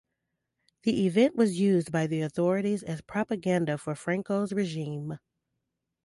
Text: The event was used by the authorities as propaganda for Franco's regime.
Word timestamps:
The 0.81 1.05
event 1.05 1.35
was 1.35 1.59
used 1.59 1.91
by 1.91 2.07
the 2.07 2.21
authorities 2.23 2.81
as 2.81 3.01
propaganda 3.03 3.77
for 3.77 3.93
Franco's 3.93 4.51
regime. 4.51 5.19